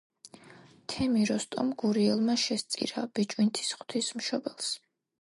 [0.93, 4.77] თემი როსტომ გურიელმა შესწირა ბიჭვინთის ღვთისმშობელს.